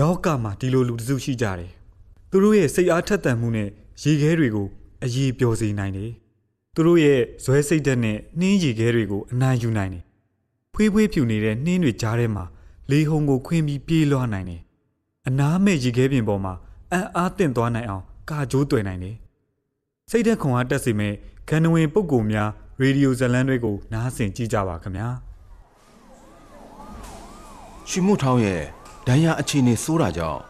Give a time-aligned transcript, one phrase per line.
[0.00, 1.70] လောကမှာဒီလိုလူတစုရှိကြတယ်
[2.30, 3.68] သူတို့ရဲ့စိတ်အားထက်သန်မှုနဲ့
[4.02, 4.68] ရေခဲတွေကို
[5.04, 6.10] အရေးပျော်စေနိုင်တယ်
[6.74, 10.04] သူတို့ရဲ့ဇွဲစိတ်ဓာတ်နဲ့နှင်းရေခဲတွေကိုအနိုင်ယူနိုင်တယ်
[10.74, 12.44] ဖွေးဖွေးဖြူနေတဲ့နှင်းတွေကြားထဲမှာ
[12.90, 14.62] လေဟုန်ကိုခွင်းပြီးပြေးလွှားနိုင်တယ်
[15.26, 16.54] အနားမဲ့ရေခဲပြင်ပေါ်မှာ
[16.92, 19.16] အံ့အားသင့်သွားနိုင်အောင်ကာကြိုးတွေ့နိုင်တယ်
[20.10, 21.14] စိတ်သက်ခွန်အားတက်စေမဲ့
[21.48, 25.08] ခန္ဓဝင်ပုဂ္ဂိုလ်များရေဒီယိုဇလံတွေကိုနားဆင်ကြည့်ကြပါခင်ဗျာ
[27.88, 28.79] ရွှေမို့ထောင်းရဲ့
[29.10, 30.40] ဒဏ်ရာအခြေအနေဆိုးတာကြောင့်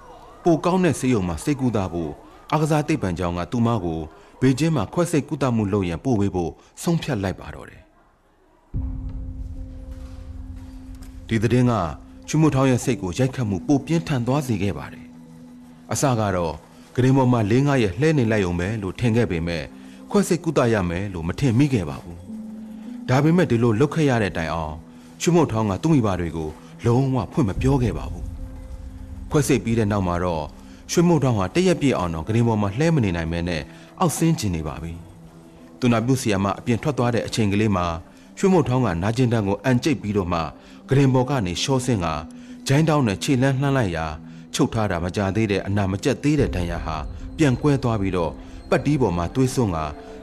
[0.44, 2.12] ပိုကောင်းတဲ့ဆေးရုံမှာစိတ်ကူတာဖို့
[2.52, 4.00] အာကစားတိတ်ပံကျောင်းကသူမကို
[4.40, 6.52] ဘေကျင်းမှာခွဲစိတ်ကုသမှုလုပ်ရန်ပို့ပေးဖို့
[6.82, 7.82] ဆုံးဖြတ်လိုက်ပါတော့တယ်
[11.28, 11.74] ဒီတဲ့င်းက
[12.28, 15.06] ချွမို့ထောင်းရဲ့စိတ်ကိုရိုက်ခတ်မှုပိုပြင်းထန်သွားစေခဲ့ပါတယ်
[15.92, 16.54] အစကတော့
[16.94, 19.64] ဂရင်ပေါ်မှာလေးငါးရဲ့လှဲနေလိုက်ုံပဲလို့ထင်ခဲ့ပေမဲ့
[20.10, 22.18] ခွဲစိတ်ကုသရမယ်လို့မထင်မိခဲ့ပါဘူး
[23.08, 24.74] ဒါပေမဲ့ဒီလိုလုတ်ခတ်ရတဲ့တိုင်အောင်
[25.20, 26.48] ချွမို့ထောင်းကသူ့မိဘတွေကို
[26.84, 28.29] လုံးဝဖွင့်မပြောခဲ့ပါဘူး
[29.30, 30.44] ခွဲစိတ်ပြီးတဲ့နောက်မှာတော့
[30.92, 33.62] ရွှေမို့တောင်းဟာတရက်ပြည့်အောင်တော့ဂရင်ပေါ်မှာလှဲမနေနိုင်မဲနဲ့
[34.00, 34.92] အောက်ဆင်းကျင်နေပါပြီ
[35.78, 37.86] သူနာပြုဆီယာမအပြင်ထွက်သွားတဲ့အချိန်ကလေးမှာ
[38.38, 40.40] ရွှေမို့ထောင်းကနာကျင်တန်းကိုအန်ကျိတ်ပြီးတော့မှ
[40.88, 42.06] ဂရင်ပေါ်ကနေရှော့ဆင်းက
[42.66, 44.06] ဂျိုင်းတောင်းနဲ့ခြေလန်းလှမ်းလိုက်ရာ
[44.54, 46.96] ချုပ်ထားတာမကြသေးတဲ့အနာမကျက်သေးတဲ့ဒဏ်ရာဟာ
[47.36, 48.32] ပြန်ကွဲသွားပြီးတော့
[48.70, 49.78] ပတ်တီးပေါ်မှာသွေးစွန်းက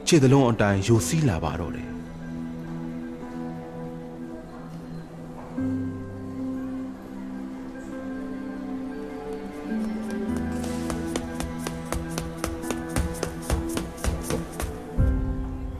[0.07, 1.96] ခြေသလုံးအတိုင်းယိုစီးလာပါတော့တယ်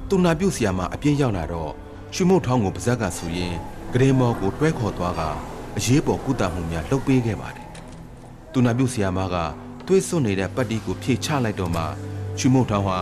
[0.10, 1.72] သူနာပြုတ်ဆီယာမှာအပြင်းရောက်လာတော့
[2.16, 3.54] ရွှေမုတ်ထောင်းကိုပါဇက်ကဆူရင်
[3.94, 5.22] ဂရင်မော်ကိုတွဲခေါ်သွားက
[5.78, 7.68] အရေးပေါ်ကုသမှုများလုပ်ပေးခဲ့ပါတယ်။
[8.52, 9.36] သူနာပြုတ်ဆီယာမက
[9.86, 11.84] သွေးစွန့်နေတဲ့ပတ်တီကိုဖြေချလိုက်တော့မှ
[12.40, 13.00] ရွှေမုတ်ထောင်းဟာ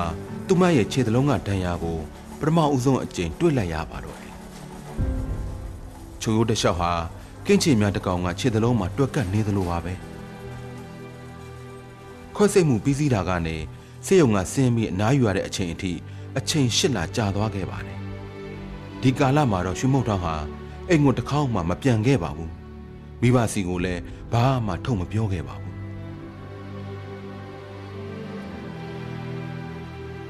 [0.47, 1.97] သူမရဲ့ခြေသလုံးကဒဏ်ရာကို
[2.39, 4.33] ပထမဦးဆုံးအကြိမ်တွေ့လိုက်ရပါတော့တယ်။
[6.21, 6.91] ချိုးရိုးတလျှောက်ဟာ
[7.45, 9.93] ကင်းချီများတကောင်ကခြေသလုံးမှာတွက်ကပ်နေသလိုပါပဲ။
[12.35, 13.57] ခွဲစိတ်မှုပြီးစီးတာကနေ
[14.05, 15.93] စေယုံကဆင်းပြီးအနားယူရတဲ့အချိန်အထိ
[16.37, 17.99] အချိန်ရှစ်လကြာသွားခဲ့ပါတယ်
[19.01, 20.35] ဒီကာလမှာတော့ရွှေမုတ်ထောင်းဟာ
[20.89, 22.51] အိမ်ကိုတစ်ခေါက်မှမပြန်ခဲ့ပါဘူး
[23.21, 24.01] မိဘစီကိုလည်း
[24.31, 25.73] ဘာမှထုတ်မပြောခဲ့ပါဘူး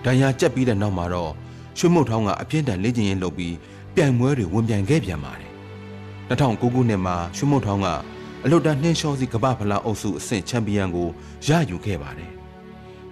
[0.04, 1.32] ဒဏ်ရာကျက်ပြီးတဲ့နောက်မှာတော့
[1.78, 3.56] ရွှေမုတ်ထောင်းကအပြင်းထန်လေ့ကျင့်ရေးလုပ်ပြီး
[3.96, 5.52] ပြိုင်ပွဲတွေဝင်ပြိုင်ခဲ့ပြန်ပါတယ်
[6.30, 7.88] 2009ခုနှစ်မှာရွှေမုတ်ထောင်းက
[8.44, 11.10] အလုတ်တန်းနှင်းလျှောစီကမ္ဘာဖလားအုပ်စုအဆင့်ချန်ပီယံကို
[11.48, 12.32] ရယူခဲ့ပါတယ်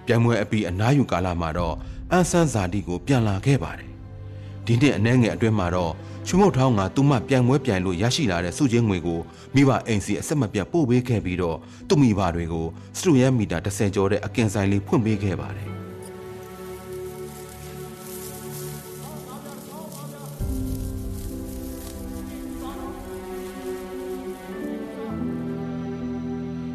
[0.06, 1.74] ပြိုင်ပွဲအပြီးအနားယူကာလမှာတော့
[2.12, 3.90] အန်ဆန်းဇာတိကိုပြန်လာခဲ့ပါတယ်။
[4.66, 5.92] ဒီနှစ်အနှဲငယ်အတွင်းမှာတော့
[6.26, 9.20] ချွမုတ်ထောင်းကသူမပြန်ပွဲပြန်လို့ရရှိလာတဲ့စုချင်းငွေကို
[9.54, 12.66] မိဘအိမ်စီအဆက်မပြတ်ပို့ပေးခဲ့ပြီးတော့သူ့မိဘတွေကို
[12.98, 15.70] စတူယန်မီတာ30ကျော်တဲ့အကင်ဆိုင်လေးဖွင့်ပေးခဲ့ပါတယ်။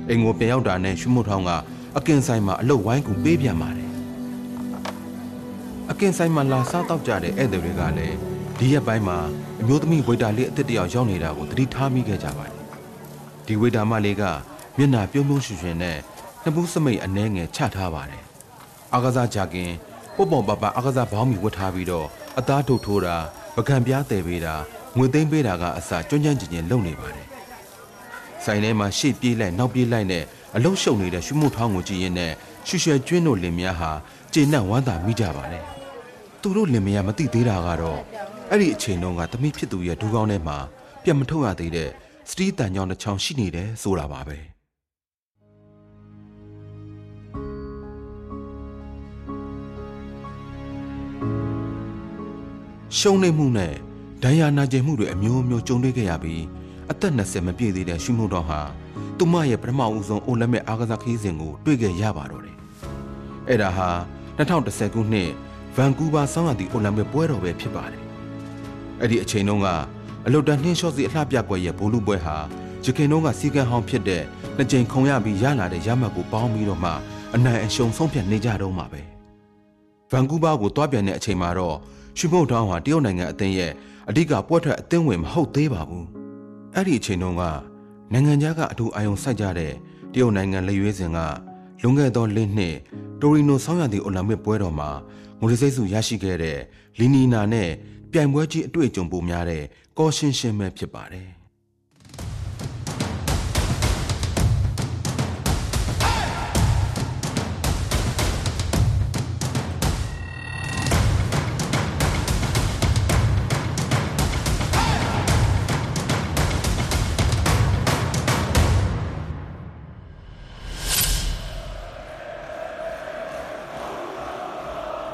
[0.09, 1.51] အိမ်ကိုပြန်ရောက်တာနဲ့ရွှေမုတ်ထောင်းက
[1.97, 3.88] အကင်ဆိုင်မှာအလုတ်ဝိုင်းကူပေးပြန်ပါတယ်
[5.91, 8.15] အကင်ဆိုင်မှာလာစားတော့ကြတဲ့ဧည့်သည်တွေကလည်း
[8.59, 9.17] ဒီရက်ပိုင်းမှာ
[9.61, 12.63] အမျိုးသမီးဝေတာလေးအစ်စ်တယောက်ရောက်နေတာကိုသတိထားမိခဲ့ကြပါတယ်။
[13.45, 14.23] ဒီဝေတာမလေးက
[14.77, 15.97] မျက်နှာပြုံးပြုံးရွှင်ရွှင်နဲ့
[16.43, 18.23] နှစ်ပူးစမိတ်အနှဲငယ်ချထားပါတယ်။
[18.93, 19.71] အာကစားကြခင်
[20.15, 22.07] ပုတ်ပေါ်ပပအာကစားဘောင်းမီဝတ်ထားပြီးတော့
[22.39, 23.15] အသားထုတ်ထိုးတာ
[23.55, 24.55] ပကံပြားတယ်ပေးတာ
[24.97, 27.27] ငွေသိမ်းပေးတာကအစာကျွမ်းကျွမ်းကျင်ကျင်လုပ်နေပါတယ်။
[28.43, 30.23] ဆိုင်ထဲမှာရှေ့ပြေးလိုက်နောက်ပြေးလိုက်နဲ့
[30.55, 32.33] အလုံးရှုပ်နေတဲ့ရွှေမှုထောင်းကိုကြည့်ရင်းနဲ့
[32.67, 33.91] ရွှေရွှဲကျွင်းတို့လင်များဟာ
[34.33, 35.65] ကျေနပ်ဝမ်းသာမိကြပါတယ်။
[36.41, 38.01] သူတို့လင်မယားမသိသေးတာကတော့
[38.51, 40.57] အဲ့ဒီအချိန်တုန်းကသမီးဖြစ်သူရဲ့ဒူးကောင်းထဲမှာ
[41.03, 41.89] ပြတ်မထုတ်ရသေးတဲ့
[42.29, 44.37] စတီးတန်ကြောင်တစ်ချောင်းရှိနေတယ်ဆိုတာပါပဲ
[52.97, 53.73] ရှုံးနေမှုနဲ့
[54.23, 56.43] ဒဏ်ရာနာကျင်မှုတွေအမျိုးမျိုးကြုံတွေ့ခဲ့ရပြီး
[56.91, 58.61] အသက်20မပြည့်သေးတဲ့ရှုမှုတော်ဟာ
[59.17, 62.57] သူမရဲ့ပထမဦးဆုံးအိုလမက်အားကစားခီးစဉ်ကိုတွေ့ခဲ့ရပါတော့တယ်။
[63.49, 63.89] အဲ့ဒါဟာ
[64.37, 65.29] 2010ခုနှစ်
[65.75, 68.03] ဗန်ကူးဗာဆောင်းရာသီအိုလံပစ်ပွဲတော်ပဲဖြစ်ပါတယ်။
[69.01, 69.67] အဲ့ဒီအချိန်တုန်းက
[70.25, 72.37] အလုတ်တန်းနှင်းလျှော့စီအလှပြပွဲရဲ့ဘိုးလူပွဲဟာ
[72.85, 74.23] ရခင်တုန်းကစီကံဟောင်းဖြစ်တဲ့
[74.57, 76.91] နှစ်ကြိမ်ခုံရပြီးရလာတဲ့ရမတ်ကိုပေါင်းပြီးတော့မှ
[77.35, 79.01] အနိုင်အရှုံးဆုံးဖြတ်နေကြတော့မှာပဲ။
[80.11, 81.77] ဗန်ကူးဗာကိုတွားပြန်တဲ့အချိန်မှာတော့
[82.17, 83.71] ရွှေမုတ်တောင်းဟာတရုတ်နိုင်ငံအသင်းရဲ့
[84.09, 86.05] အဓိကပွဲထွက်အသင်းဝင်မဟုတ်သေးပါဘူး။
[86.75, 87.43] အဲ့ဒီအချိန်တုန်းက
[88.11, 89.73] နိုင်ငံခြားကအထူးအာရုံစိုက်ကြတဲ့
[90.13, 91.19] တရုတ်နိုင်ငံလက်ရွေးစင်က
[91.81, 92.75] လွန်ခဲ့သောလနှစ်
[93.21, 94.89] တိုရီနိုဆောင်းရာသီအိုလံပစ်ပွဲတော်မှာ
[95.41, 96.59] ငွေစိတ်စုရရှိခဲ့တဲ့
[96.99, 97.69] လီနီနာနဲ့
[98.11, 99.63] ပြိုင်ပွဲကြီးအတွေ့အကြုံပိုများတဲ့
[99.97, 101.38] ကောရှင်းရှင်းပဲဖြစ်ပါတယ်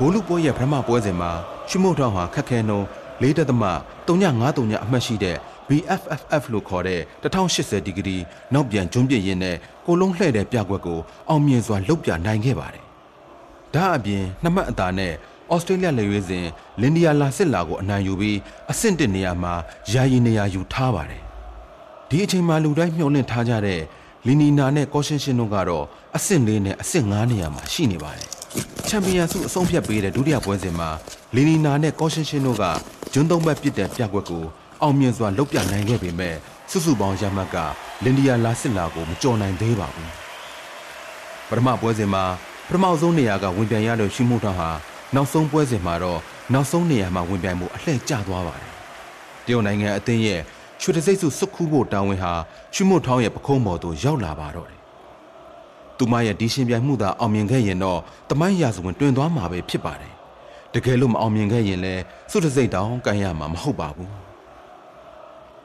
[0.06, 1.32] ဘိုးလူပွဲရဲ့ပထမပွဲစဉ်မှာ
[1.70, 2.82] ရွှေမုတ်ထောင်ဟာခက်ခဲနှုံ
[3.22, 3.64] ၄တက်သမ
[4.08, 5.38] 3953အမှတ်ရှိတဲ့
[5.68, 8.18] BFFF လို့ခေါ်တဲ့1080ဒီဂရီ
[8.54, 9.56] နောက်ပြန်ကျွန်းပြည့်ရင်နဲ့
[9.86, 11.00] ကိုလုံးလှဲ့တဲ့ပြကွက်ကို
[11.30, 12.84] အောင်မြင်စွာလှုပ်ပြနိုင်ခဲ့ပါတယ်။
[13.74, 15.14] ဒါအပြင်နှစ်မှတ်အသာနဲ့
[15.54, 16.46] ဩစတြေးလျလေရွေးစဉ်
[16.82, 18.38] လင်ဒီယာလာစစ်လာကိုအနိုင်ယူပြီး
[18.72, 19.54] အဆင့်တစ်နေရာမှာ
[19.94, 21.22] ယာယီနေရာယူထားပါတယ်။
[22.10, 23.82] ဒီအချိန်မှာလူတိုင်းမျှော်လင့်ထားကြတဲ့
[24.28, 25.86] လီနီနာနဲ့ကောရှင်းရှင်းတို့ကတော့
[26.16, 28.30] အဆင့်၄နဲ့အဆင့်၅နေရာမှာရှိနေပါတယ်။
[28.88, 30.90] ချန်ပီယံဆုအဆုံးဖြတ်ပေးတဲ့ဒုတိယပွဲစဉ်မှာ
[31.36, 32.64] လီနီနာနဲ့ကောရှင်းရှင်းတို့က
[33.14, 34.44] ဂျွန်းသုံးဘက်ပြစ်တဲ့ပြကွက်ကို
[34.82, 36.36] အောင်မြင်စွာလုပ်ပြနိုင်ခဲ့ပေမဲ့
[36.72, 37.58] စုစုပေါင်းရမှတ်က
[38.04, 40.12] လင်ဒီယာလာစစ်လာကိုမကြော်နိုင်သေးပါဘူး
[41.50, 42.24] ပထမပွဲစဉ်မှာ
[42.68, 44.70] ပထမဆုံးနေရာကဝင်ပြန်ရတဲ့ရှိမှုထောင်ဟာ
[45.16, 46.20] နောက်ဆုံးပွဲစဉ်မှာတော့
[46.54, 48.72] နောက်ဆုံးနေရာမှာဝင်ပြိုင်မှုအလှည့်ကျသွားပါတယ်
[49.46, 50.42] တရုတ်နိုင်ငံအသင်းရဲ့
[50.82, 52.34] ရွှေတစိမ့်စုစုခူးဖို့တာဝန်ဟာ
[52.74, 54.85] ရှိမှုထောင်ရဲ့ပခုံးပေါ်သို့ရောက်လာပါတော့တယ်
[55.98, 58.00] သူမရဲ့ဒီရှင်ပြိုင်မှုသာအောင်မြင်ခဲ့ရင်တော့
[58.30, 60.14] တမိုင်းရာဇဝင်တွင်သွားမှာပဲဖြစ်ပါတယ်
[60.74, 64.12] တကယ်လို့မအောင်မြင်ခဲ့ရင်လည်းစုတစိမ့်တောင်ကန်ရမှာမဟုတ်ပါဘူး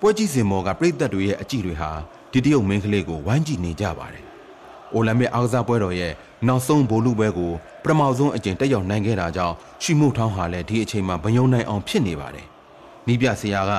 [0.01, 1.91] ပွဲကြည့်စင်မော်ကပြည်သက်တွေရဲ့အကြည့်တွေဟာ
[2.33, 4.25] ဒီတရုတ်မင်းကလေးကိုဝိုင်းကြည့်နေကြပါတယ်။
[4.95, 6.13] အိုလံပစ်အားကစားပွဲတော်ရဲ့
[6.47, 7.53] နောက်ဆုံးဗိုလ်လူပွဲကို
[7.83, 12.47] ပထမဆုံးအကြိမ်တက်ရောက်နိုင်ခဲ့တာကြောင့်ရှီမှုထောင်းဟာလည်းဒီအချိန်မှာမယုံနိုင်အောင်ဖြစ်နေပါတယ်။
[13.07, 13.73] နီးပြဆရာက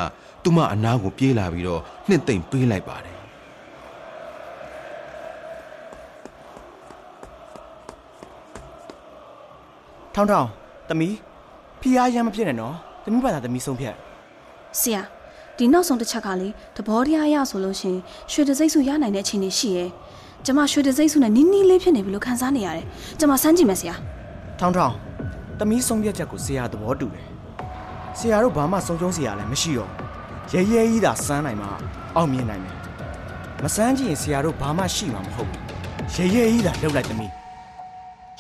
[0.44, 3.16] သူ့မအနားကိုပြေးလာပြီးတော့နှစ်သိမ့်ပေးလိုက်ပါတယ်။
[10.16, 10.48] ထောင်းထောင်း
[10.90, 11.16] သမီး
[11.82, 12.74] ဖီးအားရမ်းမဖြစ်နဲ့နော်။
[13.04, 13.96] သမီးဘာသာသမီးဆုံးဖြတ်
[14.80, 15.02] ဆရာ
[15.58, 18.00] ဒီနောက်ဆုံးတစ်ချက်ကလေသဘောတရားအရဆိုလို့ရှရင်
[18.32, 19.86] ရွှေတစိမ့်စုရနိုင်တဲ့အခြေအနေရှိရဲ
[20.46, 22.86] ကျမရွှေတစိမ့်စုနဲ့နီးနီးလေးဖြစ်နေပြီလို့ခံစားနေရတယ်
[23.20, 23.96] ကျမစမ်းကြည့်မယ်ဆရာ။
[24.60, 24.96] ထောင်းထောင်း
[25.60, 27.26] သမီးဆုံးဖြတ်ချက်ကိုဆရာသဘောတူတယ်။
[28.20, 30.08] ဆရာတို့ဘာမှဆုံးရှုံးစရာလည်းမရှိတော့ဘူး။
[30.54, 31.68] ရဲရဲကြီးသာစမ်းနိုင်မှ
[32.16, 32.76] အောင်မြင်နိုင်မယ်။
[33.64, 35.62] မစမ်းကြည့်ရင်ဆရာတို့ဘာမှရှိမှာမဟုတ်ဘူး။
[36.16, 37.41] ရဲရဲကြီးသာလှုပ်လိုက်သမီး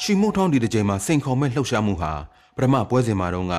[0.03, 2.13] ရှီမှုထောင်းဒီတစ်ချိန်မှာစိန်ခေါ်မဲ့လှုပ်ရှားမှုဟာ
[2.55, 3.55] ပထမပွဲစဉ်မှာတော့က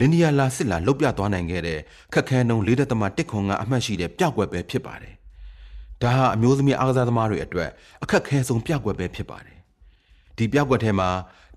[0.00, 1.78] လင်ဒီယာလာစစ်လာလှုပ်ပြသွားနိုင်ခဲ့တဲ့
[2.12, 5.14] ခက်ခဲနှုံ၄ဒသမတစ်ခွန်ကအမှတ်ရှိတဲ့ပြကွက်ပဲဖြစ်ပါတယ်။
[6.02, 7.70] ဒါဟာအမျိုးသမီးအားကစားသမားတွေအတွက်
[8.02, 9.58] အခက်ခဲဆုံးပြကွက်ပဲဖြစ်ပါတယ်။
[10.36, 11.08] ဒီပြကွက်ထဲမှာ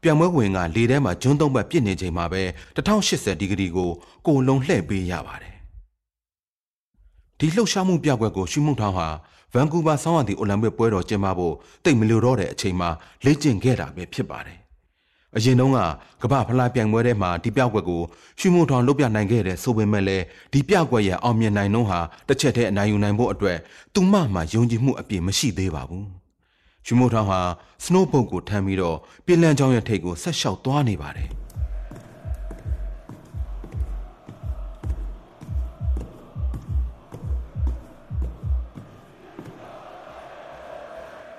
[0.01, 2.43] ပြိုင်ပွဲဝင်ကလေထဲမှာဂျွန်းသုံးဘက်ပြစ်နေချိန်မှာပဲ
[2.75, 3.89] 1080ဒီဂရီကို
[4.27, 5.55] ကိုလုံးလှည့်ပေးရပါတယ်။
[7.39, 9.07] ဒီလှုပ်ရှားမှုပြကွက်ကိုရှုမှုထောင်းဟာ
[9.55, 12.89] ဗန်ကူးဗာဆောင်းရသည့်အိုလံပစ်ပွဲတော်ကျင်းပဖို့တိတ်မလျော်တော့တဲ့အချိန်မှာ
[13.25, 14.59] လေ့ကျင့်ခဲ့တာပဲဖြစ်ပါတယ်။
[15.35, 15.79] အရင်တုန်းက
[16.21, 18.01] ကမ္ဘာဖလားပြိုင်ပွဲထဲမှာဒီပြောက်ကွက်ကို
[18.39, 20.23] ရှုမိုထောင်လုပ်ပြနိုင်ခဲ့တဲ့ဆိုပေမဲ့လည်း
[20.53, 23.57] ဒီပြောက်ကွက်ရဲ့အောင်မြင်နိုင်နှုန်းဟာတစ်ချက်တည်းအနိုင်ယူနိုင်ဖို့အတွက်
[23.93, 26.05] သူမမှယုံကြည်မှုအပြည့်မရှိသေးပါဘူး။
[26.85, 27.39] ရှုမိုထောင်ဟာ
[27.83, 31.29] စနိုးဘုတ်ကိုထမ်းပြီးတော့ပြင်လန်းချောင်းရဲ့ထိပ်ကိုဆက်လျှောက်သွားနေပါတယ်။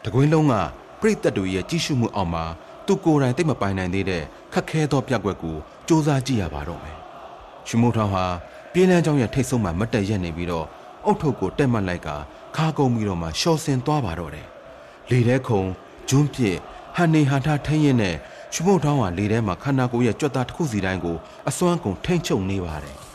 [0.07, 0.55] တကွင်းလုံးက
[1.01, 2.45] ပြိတ္တတို့ရဲ့ကြီးစုမှုအောက်မှာ
[2.87, 4.23] သူကိုယ်တိုင်သိမ့်မပိုင်နိုင်သေးတဲ့
[4.53, 5.57] ခက်ခဲသောပြက်ကွက်ကို
[5.87, 6.97] စူးစမ်းကြည့်ရပါတော့မယ်။
[7.69, 8.25] ရှုမိုထောင်ဟာ
[8.73, 10.67] ပြေးလန်းချောင်းရဲ့ထိတ်ဆုံးမှာမတ်တက်ရက်နေပြီးတော့
[11.05, 12.09] အုတ်ထုပ်ကိုတက်မှတ်လိုက်က
[12.57, 14.47] ခါကုံပြီးတော့မှရှော့ဆင်သွားပါတော့တယ်။
[15.11, 15.63] လေထဲခုံ
[16.09, 16.57] ဂျွန်းပြစ်
[16.97, 18.15] ဟန်နေဟန်ထားထင်းရင်နဲ့
[18.55, 21.17] ရှုမိုထောင်ဟာလေထဲမှာခန္ဓာကိုယ်ရဲ့ကြွက်သားတစ်ခုစီတိုင်းကို
[21.49, 22.97] အစွမ်းကုန်ထိမ့်ချုပ်နေပါတယ်။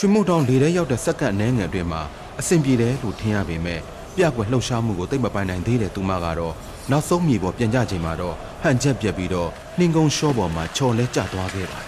[0.00, 2.02] ရွှေမုတ်တောင်လေထဲရောက်တဲ့စက္ကန့်အနည်းငယ်အတွင်းမှာ
[2.40, 3.80] အဆင်ပြေတယ်လို့ထင်ရပေမဲ့
[4.16, 6.54] ပြကွက်လှုပ်ရှားမှုကိုသိမ့်မပိုင်နိုင်သေးတဲ့သူမကတော့
[6.90, 11.87] နောက်ဆုံးမြေပေါ်ပြန်ကြချိန်မှာတော့ဟန်ချက်ပြက်ပြီးတော့နှင်းကုန်းရှော့ပေါ်မှာချော်လဲကျသွားခဲ့ပါတယ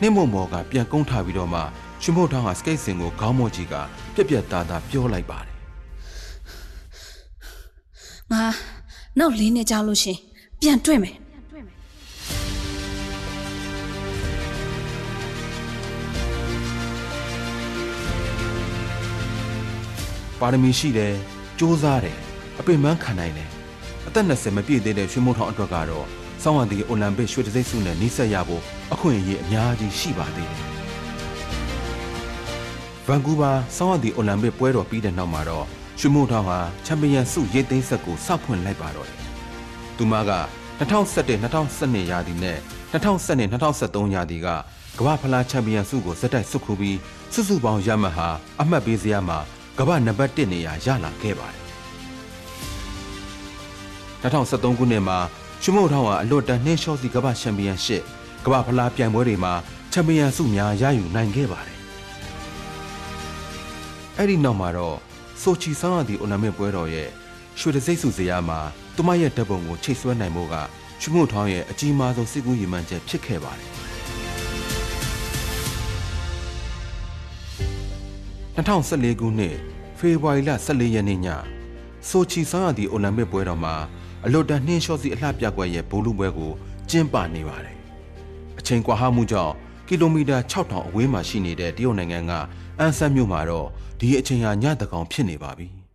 [0.00, 1.60] နှင်းမုံမော်ကပြန်ကုန်းထားပြီးတော့မှ
[2.02, 3.74] ရွှေမုတ်ထောင်ကစကိတ်စင်ကိုခေါင်းမော့ကြီးက
[4.14, 5.54] ပြက်ပြက်သားသားပြောလိုက်ပါတယ်
[8.32, 8.44] ငါ
[9.18, 10.18] နောက်လေးနှစ်ကြာလို့ရှရင်
[10.60, 11.16] ပြန်တွေ့မယ်
[20.40, 21.14] ပါရမီရှိတယ်
[21.58, 22.18] စူးစားတယ်
[22.58, 23.48] အပင်ပန်းခံနိုင်တယ်
[24.06, 26.06] အသက်20မပြည့်သေးတဲ့ရွှေမုတ်ထောင်အတွက်ကတော့
[26.42, 28.62] စောင်းဝံဒီအိုလံပစ်ရွှေတံဆိပ်ဆုနဲ့နှိစက်ရဖို့
[28.94, 30.62] အခွင့်အရေးအများကြီးရှိပါသေးတယ်
[33.06, 35.66] ဗန်ကူးဗာစောင်းဝံဒီအိုလံပစ်ပွဲတော်ပြီးတဲ့နောက်မှာတော့
[36.00, 39.20] ရွှေမုတ်ထောင်ဟာချန်ပီယံဆုရိတ်သိမ်းဆက်ကိုစဖွင့်လိုက်ပါတော့တယ်
[39.96, 40.32] သူမက
[40.78, 42.58] 2011-2012ရာသီနဲ့
[42.92, 44.46] 2012-2013ရာသီက
[44.98, 46.98] ကမ္ဘာဖလားချန်ပီယံဆုကိုဇက်တိုက်ဆုခူပြီး
[47.32, 48.28] စုစုပေါင်းရမှတ်ဟာ
[48.60, 49.38] အမှတ်ပေးစရာမှာ
[49.78, 51.62] ကမ္ဘာနံပါတ်1နေရာရလာခဲ့ပါတယ်
[54.22, 55.18] 2013ခုနှစ်မှာ
[55.62, 58.02] ရှုမုတ်ထောင်ဟာအလွတ်တန်းနှင်းလျှောစီကမ္ဘာချန်ပီယံရှစ်
[58.46, 59.54] ကမ္ဘာဖလားပြိုင်ပွဲတွေမှာ
[59.92, 61.78] ချန်ပီယံဆုများရယူနိုင်ခဲ့ပါတယ်
[64.16, 64.96] အဲ့ဒီနောက်မှာတော့
[65.42, 67.08] ဆိုချီဆောင်ရသည့်အိုလံပစ်ပွဲတော်ရဲ့
[67.58, 68.58] ရွှေတစိမ့်စုဇယားမှာ
[68.96, 70.54] သူမရဲ့တပ်ပုံကိုချိတ်ဆွဲနိုင်မှုက
[71.00, 73.70] ရွှေမှုထောင်းရဲ့အကြီးမားဆုံးစစ်ကူးရည်မှန်းချက်ဖြစ်ခဲ့ပါတယ်
[78.56, 79.56] 2014ခုနှစ်
[79.98, 81.26] ဖေဖော်ဝါရီလ14ရက်နေ့ည
[82.08, 83.74] ဆိုချီဆောင်ရသည့်အိုလံပစ်ပွဲတော်မှာ
[84.24, 86.52] အလွတ်တန်းနှင်းလျှော့စီအလှပြကွက်ရဲ့ဘိုးလူပွဲကို
[86.90, 87.75] ကျင်းပနေပါတယ်။အ
[88.66, 89.52] ချိန်ကွာဟမှုကြောင့်
[89.86, 92.32] ကီလိုမီတာ6000အဝေးမှာရှိနေတဲ့တရုတ်နိုင်ငံက
[92.78, 93.68] အန်ဆန်မြို့မှာတော့
[94.00, 95.68] ဒီအချိန်ဟာညတကောင်ဖြစ်နေပါပြီ။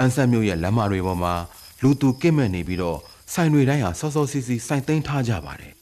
[0.00, 1.34] အန်ဆန်မြို့ရဲ့လမ်းမတွေပေါ်မှာ
[1.82, 2.98] လူသူကင့်မဲ့နေပြီးတော့
[3.32, 5.72] ဆိုင်တွေတိုင်းဟာစောစောစီးစီးစိုင်သိမ်းထားကြပါတယ်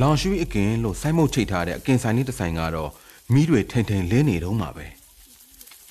[0.00, 2.90] လောင်ရွှေအကင်လို့ဆိုင်းမုတ်ချိတ်ထားတဲ့အကင်ဆိုင်လေးတစ်ဆိုင်ကတော့
[3.32, 4.86] မီးတွေထိန်ထိန်လင်းနေတော့မှာပဲ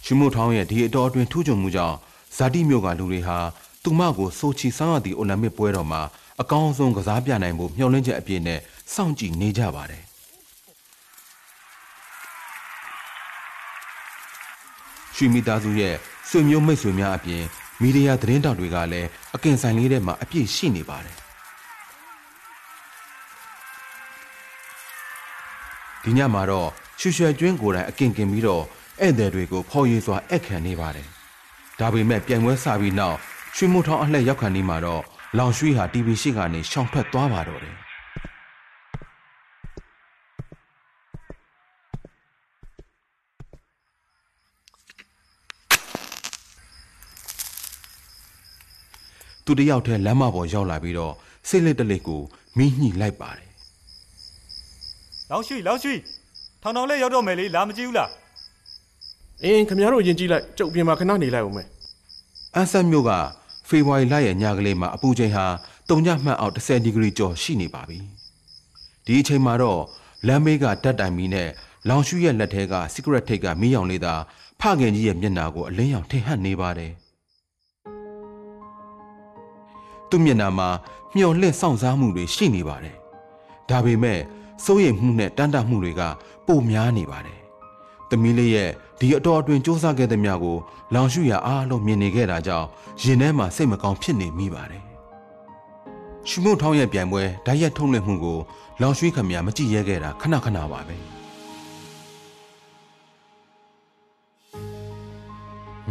[0.06, 1.98] ရွှေမုတ်ထောင်းရဲ့ဒီအတော်အတွင်းထူးချွန်မှုကြောင့်
[2.38, 3.38] ဇာတိမြို့ကလူတွေဟာ
[3.84, 6.02] သူမကိုဆိုချီဆောင်းရသည့်အိုလံပစ်ပွဲတော်မှာ
[6.42, 8.60] အကောင်းဆုံးကစားပြနိုင်မှုမျှော်လင့်ချက်အပြည့်နဲ့
[8.94, 10.04] စောင့်ကြည့်နေကြပါတယ်
[15.16, 15.96] ရွှေမိသားစုရဲ့
[16.30, 17.44] ဆွေမျိုးမိတ်ဆွေများအပြင်
[17.82, 21.16] မီဒီယာသတင်းတောက်တွေကလည်းအကင်ဆိုင်လေးထဲမှာအပြည့်ရှိနေပါတယ်
[26.04, 28.64] ဒီညမှာတော့ ရွှေရွှေကျွင်းကိုယ်တိုင်အကင်ကင်ပြီးတော့
[29.02, 31.08] ဧည့်သည်တွေကိုဖော်ရည်စွာအခခံနေပါတယ်
[31.80, 33.18] ဒါပေမဲ့ပြိုင်ပွဲစပြီးနောက်
[33.56, 35.02] ရွှေမိုးထောင်းအလှည့်ရောက်ခံနေမှာတော့
[35.38, 37.76] လောင်ရွှေဟာ TV ရှိကနေရှောင်ထွက်သွားပါတော့တယ်
[49.46, 51.14] သူတယောက်တည်းလမ်းမပေါ်ရောက်လာပြီးတော့
[51.48, 52.22] စိတ်လက်တလက်ကို
[52.58, 53.50] မီးညှိလိုက်ပါတယ်
[55.32, 55.94] လောက်ရှိလောက်ရှိ
[56.68, 58.10] ထောင်ထောင်လေးရောက်တော့မယ်လေလာမကြည့်ဘူးလား
[59.44, 61.68] အင်းခင်ဗျားတို့ယင်ကြည့်လိုက်ကျုပ်ပြင်မှာခဏနေလိုက်အောင်မယ်
[62.56, 63.12] အန်ဆန်မြို့က
[63.70, 65.46] ဖေဖော်ဝါရီလရဲ့ညကလေးမှာအပူချိန်ဟာ
[65.90, 68.00] တုံညမှတ်အောက်10ဒီဂရီကျော်ရှိနေပါပြီ
[69.06, 69.82] ဒီအချိန်မှာတော့
[70.28, 71.50] လမ်းမေးကတက်တိုင်မီနဲ့
[71.88, 74.14] လောင်ရှူရဲ့လက်ထဲက secret ထိတ်ကမီးရောင်လေးသာ
[74.62, 76.92] ဖခင်ကြီးရဲ့မျက်နှာကိုအလင်းရောင်ထင်ဟပ်နေပါတယ်
[80.10, 80.70] သူ့မျက်နှာမှာ
[81.16, 82.96] မျော်လင့်စောင့်စားမှုတွေရှိနေပါတယ်
[83.70, 84.20] ဒါပေမဲ့
[84.66, 86.02] စိုးရိမ်မှုနဲ့တန်တမှုတွေက
[86.48, 87.40] ပိုများနေပါတယ်
[88.10, 90.58] သမီးလေးရဲ့ဒီအတော်အတွင်းစူးစမ်းခဲ့တဲ့မြကို
[90.94, 92.68] လောင်ရှုရအားလုံးမြင်နေခဲ့တာကြောင့်
[93.04, 94.84] ရင်ထဲမှာစိတ်မကောင်းဖြစ်နေမိပါတယ်။
[96.30, 98.40] ရှုမုတ်ထောင်းရဲ့ပြိုင်ပွဲဓာတ်ရက်ထုံးလွှင့်မှုကို
[98.82, 100.98] လောင်ရွှေခမရမကြည့်ရဲခဲ့တာခဏခဏပါပဲ။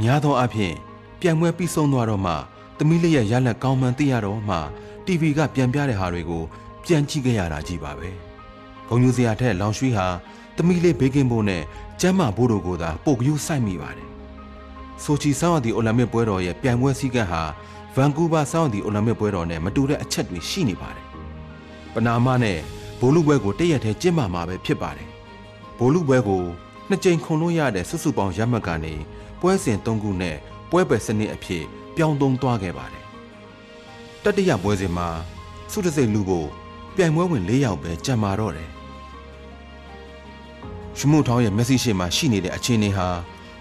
[0.00, 0.74] များသောအားဖြင့်
[1.20, 2.34] ပြိုင်ပွဲပြီးဆုံးသွားတော့မှ
[2.78, 4.56] သမီးလေးရဲ့ရလက်ကောင်းမှန်သိရတော့မှ
[5.06, 6.42] TV ကပြန်ပြတဲ့ဟာတွေကို
[6.84, 8.08] ပြန်ကြည့်ခဲ့ရတာကြီးပါပဲ။
[8.88, 10.06] ဂုံယူစရာထက်လောင်ရွှေဟာ
[10.56, 11.62] သမီးလေးဘေးကင်းဖို့နဲ့
[12.00, 14.08] ကျမ်းမာဖို့တို့ကိုသာပိုကယူဆိုင်မိပါတယ်။
[15.04, 17.42] ဆိုချီဆောင်းရသည့်အိုလံပစ်ပွဲတော်ရဲ့ပြိုင်ပွဲစည်းကမ်းဟာ
[17.94, 21.06] ဗန်ကူးဗားဆောင်းရသည့်အိုလံပစ်ပွဲတော်နဲ့မတူတဲ့အချက်တွေရှိနေပါတယ်။
[21.94, 22.58] ပနာမနဲ့
[23.00, 25.08] ဘိုလူပွဲကိုတရက်တည်းကျင်းပမှာပဲဖြစ်ပါတယ်။
[25.78, 26.42] ဘိုလူပွဲကို
[26.88, 28.94] နှစ်ကြိမ်ခုံလို့ရတဲ့စုစုပေါင်းရမှတ်ကနေ
[29.40, 30.36] ပွဲစဉ်၃ခုနဲ့
[30.70, 31.64] ပွဲပယ်စနစ်အဖြစ်
[31.96, 33.04] ပြောင်းသုံးသွားခဲ့ပါတယ်။
[34.24, 35.08] တတိယပွဲစဉ်မှာ
[35.72, 36.48] စုတစိတ်လူဖို့
[36.94, 38.68] ပြိုင်ပွဲဝင်၄ယောက်ပဲကြံမာတော့တယ်
[40.98, 43.08] ရှမှုထောင်းရဲ့မျက်စိရှိမှရှိနေတဲ့အခြေအနေဟာ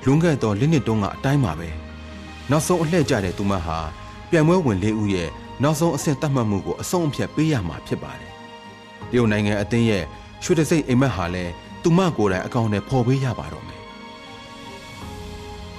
[0.06, 1.70] လွန်ခဲ့သောလနှစ်တုန်းကအတိုင်းပါပဲ
[2.50, 3.78] နောက်ဆုံးအလှည့်ကျတဲ့သူမဟာ
[4.30, 5.30] ပြိုင်ပွဲဝင်လေးဦးရဲ့
[5.64, 8.32] နောက်ဆုံးအဆင့်တတ်မှတ်မှုကိုအဆုံးအဖြတ်ပေးရမှာဖြစ်ပါတယ်
[9.10, 10.04] တရုတ်နိုင်ငံအသင်းရဲ့
[10.44, 11.52] ရွှေတစိတ်အိမ်မက်ဟာလည်း
[11.84, 13.82] သူမကိုယ်တိုင်အကောင့်နဲ့ဖော်ပေးရပါတော့မယ်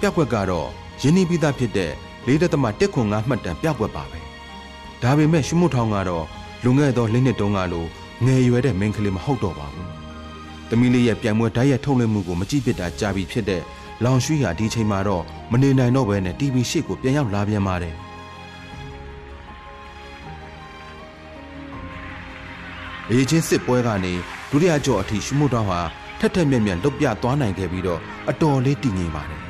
[0.00, 0.68] ပြက်ကွက်ကတော့
[1.02, 1.92] ရင်းနှီးပြီးသားဖြစ်တဲ့
[2.28, 4.20] ၄ဒသမ1ခွန်5မှတ်တမ်းပြက်ကွက်ပါပဲ
[5.02, 6.24] ဒါပေမဲ့ရှမှုထောင်းကတော့
[6.64, 7.86] လွန်ခဲ့သောလနှစ်တုန်းကလို
[8.24, 9.88] ငယ်ရွယ်တဲ့မင်းကလေးမဟုတ်တော့ပါဘူး။
[10.70, 13.62] သမီးလေးရဲ့ပြိုင်ပွဲဓာတ်ရိုက်ထုတ်လွှင့်မှုကိုမကြည့်ဖြစ်တာကြာပြီဖြစ်တဲ့
[14.04, 17.94] လောင်ရွှေဟာဒီချိန်မှာတော့မနေနိုင်တော့ဘဲနဲ့ TV ရှေ့ကိုပြန်ရောက်လာပြန်ပါတယ်။
[23.10, 24.12] အေချင်းစစ်ပွဲကနေ
[24.50, 25.80] ဒုတိယကြော့အထိရှမှုတော်ဟာ
[26.18, 29.40] ထက်ထက်မြက်မြက်လုတ်ပြသွားနိုင်ခဲ့ပြီးတော့အတော်လေးတည်ငြိမ်ပါတယ်။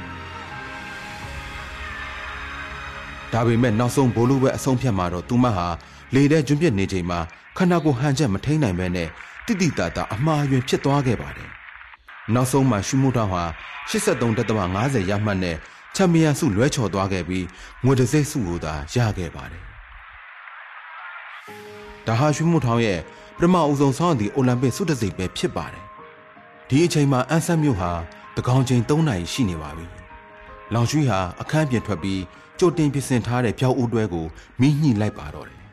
[3.33, 5.67] ဒါပေမဲ့နောက်ဆုံးဘိုးလူပဲအဆုံးဖြတ်မှာတော့သူမဟာ
[6.15, 7.19] လေထဲကျွန်းပြစ်နေချိန်မှာ
[7.57, 9.09] ခန္ဓာကိုယ်ဟန်ချက်မထိန်နိုင်ပဲနဲ့
[9.47, 11.51] တိတိတတာအမှားယွင်းဖြစ်သွားခဲ့ပါတယ်။
[12.35, 13.43] နောက်ဆုံးမှာရှုမှုတော်ဟာ
[13.91, 15.57] 83.50ရမှတ်နဲ့
[15.95, 17.47] ချန်ပီယံဆုလွဲချော်သွားခဲ့ပြီး
[17.85, 19.63] ငွေတစိမ့်ဆုကိုသာရခဲ့ပါတယ်။
[22.07, 23.01] ဒါဟာရှုမှုထောင်းရဲ့
[23.37, 25.85] ပထမအဦးဆုံးဆောင်းသည့်အိုလံပစ်ဆုတစိမ့်ပဲဖြစ်ပါတယ်။
[26.69, 27.91] ဒီအချိန်မှာအန်ဆတ်မြို့ဟာ
[28.37, 29.87] တကောင်ချိန်3နာရီရှိနေပါပြီ။
[30.75, 32.21] လောင်ရွှေဟာအခန်းပြင်ထွက်ပြီး
[32.59, 34.27] ကြိုတင်ပြင်ဆင်ထားတဲ့ပြောက်ဦးတွဲကို
[34.61, 35.66] မီးညှိလိုက်ပါတော့တယ်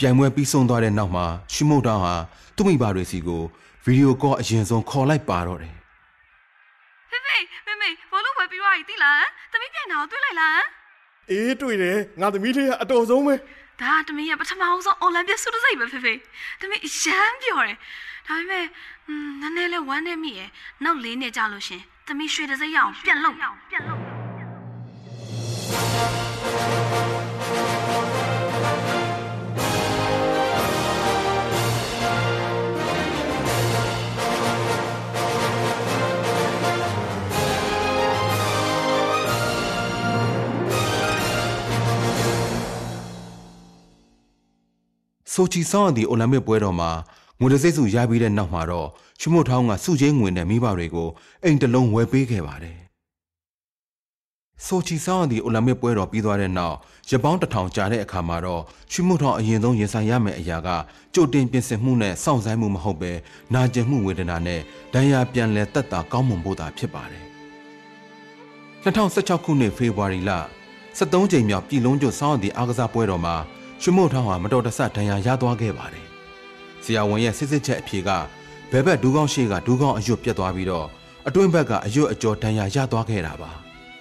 [0.00, 2.14] ပြိုင်ပွဲပြီးဆုံးသွားတဲ့နောက်မှာရှုမုတ်တောင်ဟာ
[2.56, 3.42] သူ့မိဘတွေစီကို
[3.84, 5.74] ဗီဒီယိုကောအရင်ဆုံးခေါ်လိုက်ပါတော့တယ်
[7.10, 10.62] ဖေဖေမေမေဘောလုံးဝယ်ပြီးသွားပြီတိလားတမီးပြန်တော့တွေ့လိုက်လား
[11.30, 13.34] အေးတွေ့တယ်ငါသမီးလေးကအတော်ဆုံးပဲ
[13.80, 16.12] ဒါတမီးရဲ့ပထမအောင်ဆုံးအွန်လိုင်းပြဆုတစိတ်ပဲဖေဖေ
[16.60, 17.76] တမီးအရန်ပြောတယ်
[18.26, 18.64] ဒါပေမဲ့
[19.08, 20.48] อืมနည်းနည်းလေးဝမ်းနေမိရဲ့
[20.84, 23.36] နောက်လေးနှစ်ကြာလို့ရှင်တမီးရွှေတစိတ်ရအောင်ပြန်လုပ်
[23.70, 23.99] ပြန်လုပ်
[45.32, 46.90] ဆိုချီဆောင်းအသည့်အိုလံပစ်ပွဲတော်မှာ
[47.40, 48.88] ငွေတစ်စိတ်စုရပြီးတဲ့နောက်မှာတော့
[49.20, 51.08] ရှုမုတ်ထောင်းကစုချင်းငွေနဲ့မိဘတွေကို
[51.44, 52.78] အိမ်တစ်လုံးဝယ်ပေးခဲ့ပါတယ်
[54.66, 56.76] ဆိုချီဆောင်းအသည့်အိုလံပစ်ပွဲတော်ပြီးသွားတဲ့နောက်
[57.10, 60.68] ရပောင်းတစ်ထောင်ကြာတဲ့အခါမှာတော့ရှုမုတ်ထောင်းအရင်ဆုံးရင်ဆိုင်ရမယ့်အရာက
[61.14, 63.12] ကြိုတင်ပြင်ဆင်မှုနဲ့စောင့်ဆိုင်မှုမဟုတ်ပဲ
[63.54, 64.60] နာကျင်မှုဝေဒနာနဲ့
[64.94, 67.24] ဒဏ်ရာပြန်လည်တက်တာကောင်းမွန်ဖို့သာဖြစ်ပါတယ်
[68.84, 70.32] 2016ခုနှစ်ဖေဖော်ဝါရီလ
[70.98, 73.36] 73ကြိမ်မြောက်ပြည်လုံးကျွတ်ဆောင်းအသည့်အားကစားပွဲတော်မှာ
[73.82, 76.06] ရွှေမို့ထောင်းဟာမတော်တဆဒဏ်ရာရသွားခဲ့ပါတယ်။
[76.84, 78.10] ဆရာဝန်ရဲ့စစ်စစ်ချက်အဖြေက
[78.70, 80.86] ဘဲဘက်ဒူးကောင်းရှိကဒူးကောင်းအယွတ်ပြတ်သွားပြီးတော့
[81.26, 83.50] အတွင်းဘက်ကအယွတ်အကျော်ဒဏ်ရာရသွားခဲ့တာပါ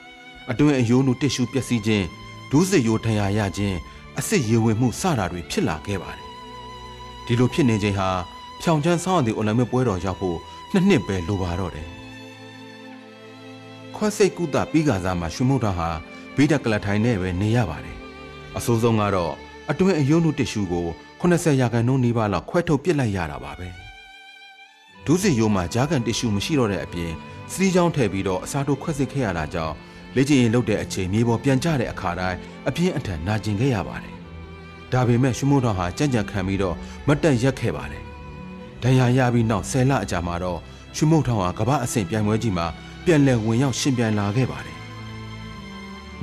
[0.52, 2.06] ။အတွင်းအယိုးနုတစ်ရှူပျက်စီးခြင်း
[2.52, 3.78] ဒူးစစ်ယိုးဒဏ်ရာရခြင်း
[4.20, 6.28] အစစ်ရေဝင်မှုစတာတွေဖြစ်လာခဲ့ပါတယ်။
[7.26, 8.10] ဒီလိုဖြစ်နေခြင်းဟာ
[8.62, 10.38] ဖြောင်ချမ်းဆောင်းအသည့်အိုလံပစ်ပွဲတော်ရောက်ဖို့
[10.72, 11.88] နှစ်နှစ်ပဲလိုပါတော့တယ်။
[13.96, 15.90] ခွက်စိတ်ကုသပြီးကစားမှာရွှေမုတ်တော်ဟာ
[16.36, 17.98] ဘိဒကလထိုင်နဲ့ပဲနေရပါတယ်။
[18.58, 19.36] အဆိုးဆုံးကတော့
[19.72, 20.86] အတွင်းအယုံနုတစ်ရှူကို
[21.22, 23.68] 80ရာခိုင်နှုန်းနီးပါးလောက်ခွဲထုတ်ပစ်လိုက်ရတာပါပဲ
[25.06, 27.12] ဒုစစ်ရိုးမှာဂျာကန်တစ်ရှူမရှိတော့တဲ့အပြင်
[27.54, 29.76] စီးချောင်းထည့်ပြီးတော့အစားထိုးခွက်စစ်ခဲ့ရတာကြောင့်
[30.16, 34.16] လေ့ကျင့်ရင်လုပ်တဲ့အချိန်မြေပေါ်ပြန်ကျတဲ့အခါတိုင်းအပြင်းအထန်နာကျင်ခဲ့ရပါတယ်
[34.92, 36.76] ဒါပေမဲ့ရှုမို့တော်ဟာကြံ့ကြံ့ခံပြီးတော့
[37.08, 38.04] မတ်တက်ရက်ခဲ့ပါတယ်
[38.84, 40.60] ဒဏ်ရာရပြီးနောက်10လအကြာမှာတော့
[40.96, 42.68] ရှုမို့ထောင်ဟာကမ္ဘာအဆင့်ပြိုင်ပွဲကြီးမှာ
[43.06, 44.78] ပြန်လည်ဝင်ရောက်ရှင်ပြန်လာခဲ့ပါတယ်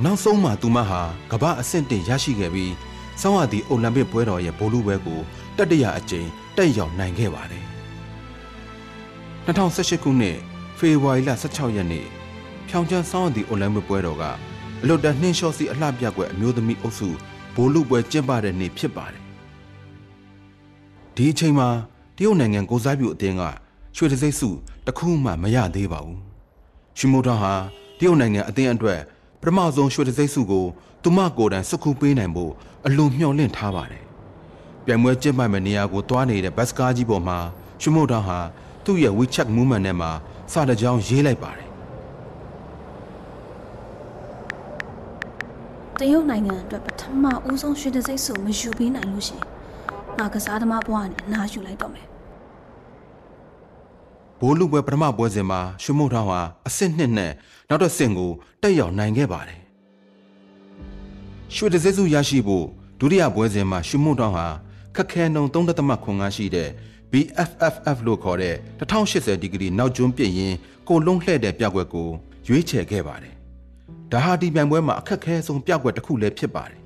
[0.03, 2.73] နောက်ဆုံးမှာသူမဟာကမ္ဘာအဆင့်တင်ရရှိခဲ့ပြီး
[3.21, 5.19] ဆောင်းရသည့်အိုလံပစ်ပွဲတော်ရဲ့ဗိုလ်လူပွဲကို
[5.57, 6.27] တတိယအကြိမ်
[6.57, 7.65] တက်ရောက်နိုင်ခဲ့ပါတယ်။
[9.45, 10.37] 2018ခုနှစ်
[10.77, 12.05] ဖေဖော်ဝါရီလ16ရက်နေ့
[12.67, 14.23] ဖြောင်ချန်းဆောင်းရသည့်အိုလံပစ်ပွဲတော်က
[14.81, 17.09] အလွတ်တန်းနှင်းလျှောစီအလှပြကွက်အမျိုးသမီးအုပ်စု
[17.55, 19.23] ဗိုလ်လူပွဲကျင်းပတဲ့နေ့ဖြစ်ပါတယ်။
[21.15, 21.69] ဒီအချိန်မှာ
[22.17, 23.43] တရုတ်နိုင်ငံကိုစားပြုအသင်းက
[23.95, 24.49] ရွှေတစိမ့်စု
[24.85, 26.19] တစ်ခုမှမရသေးပါဘူး။
[26.97, 27.53] ရှင်မိုတာဟာ
[27.99, 28.99] တရုတ်နိုင်ငံအသင်းအတွက်
[29.41, 30.65] ပထမဆုံးရွှေတစိမ့်စုကို
[31.03, 32.51] သူမကိုယ်တိုင်စုခုပေးနိုင်ဖို့
[32.85, 34.03] အလွန်မျှော်လင့်ထားပါတယ်။
[34.85, 37.37] ပြိုင်ပွဲကျင်းပမယ့်နေရာကိုတွားနေတဲ့ဘတ်စကားကြီးပေါ်မှာ
[37.81, 38.39] ရှုမိုတောင်ဟာ
[38.85, 40.11] သူ့ရဲ့ WeChat movement နဲ့မှာ
[40.51, 41.67] စာတကြောင်းရေးလိုက်ပါတယ်
[45.99, 49.41] တရုတ်နိုင်ငံအတွက်ပထမဦးဆုံးရွှေတစိတ်ဆိုမယူပေးနိုင်လို့ရှင်
[50.17, 52.07] ငါကစားသမားဘဝနဲ့အနားယူလိုက်တော့မယ်။
[54.39, 57.31] ဘိုးလူပွဲပထမပွဲစဉ်မှာရှုမိုတောင်ဟာအဆင့်နှစ်နဲ့
[57.69, 59.61] နောက်တစ်ဆင့်ကိုတက်ရောက်နိုင်ခဲ့ပါတယ်။
[61.53, 62.65] ရွှေတစက်စုရရှိဖို့
[62.99, 64.47] ဒုတိယပွဲစဉ်မှာရှုမိုတောင်ဟာ
[64.95, 66.69] ခက်ခဲနှုံ3.5ရှိတဲ့
[67.11, 70.53] BFFF လို့ခေါ်တဲ့1080ဒီဂရီနောက်ကျွန်းပြည့်ရင်
[70.87, 72.09] ကိုလုံးလှဲ့တဲ့ပြက်ွက်ကို
[72.47, 73.35] ရွေးချယ်ခဲ့ပါတယ်။
[74.11, 76.79] ဒါဟာဒီပြိုင်ပွဲမှာအခက်ခဲဆုံးပြက်ွက်တစ်ခုလည်းဖြစ်ပါတယ်။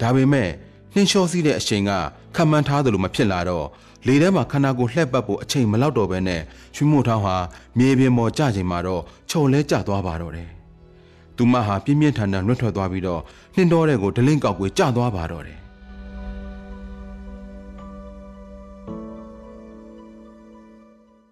[0.00, 0.50] ဒါပေမဲ့
[0.94, 1.92] နှင်းလျှောစီးတဲ့အချိန်က
[2.34, 3.66] ခံမှန်းထားသလိုမဖြစ်လာတော့
[4.06, 6.42] လေထဲမှာခန္ဓာကိုယ်လှည့်ပတ်ဖို့အချိန်မလောက်တော့ဘဲနဲ့
[6.76, 7.36] ရွှေမို့ထောင်းဟာ
[7.78, 10.48] မြေပြင်ပေါ်ကျချိန်မှာတော့ခြုံလဲကျသွားပါတော့တယ်။
[11.36, 13.20] သူမဟာပြင်းပြင်းထန်ထန်လွတ်ထွက်သွားပြီးတော့
[13.54, 15.58] နှင်းတော်တဲ့ကိုဒလင်းကောက်ကွေကျသွားပါတော့တယ်။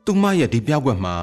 [0.04, 1.14] သူမရဲ့ဒီပြောက်ွက်မှာ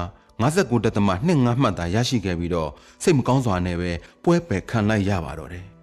[0.42, 2.70] 59တက်သမ25မှတ်သာရရှိခဲ့ပြီးတော့
[3.02, 3.90] စိတ်မကောင်းစွာနဲ့ပဲ
[4.22, 5.66] ပွဲပယ်ခံလိုက်ရပါတော့တယ်။